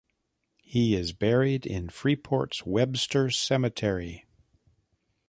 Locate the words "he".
0.63-0.95